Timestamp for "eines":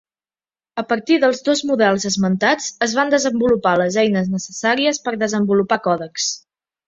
4.05-4.33